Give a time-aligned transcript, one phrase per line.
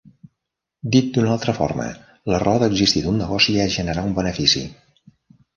[0.95, 1.85] Dit d'una altra forma,
[2.33, 4.65] la raó d'existir d'un negoci és generar un benefici.